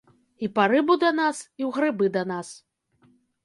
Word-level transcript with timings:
І 0.47 0.47
па 0.55 0.63
рыбу 0.71 0.93
да 1.03 1.11
нас, 1.19 1.43
і 1.63 1.67
ў 1.67 1.77
грыбы 1.77 2.05
да 2.19 2.27
нас. 2.35 2.53